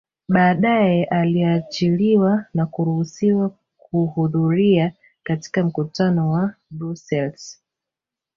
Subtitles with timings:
[0.29, 4.93] Badae aliachiliwa na kuruhusiwa kuhudhuria
[5.23, 7.61] katika mkutano wa Brussels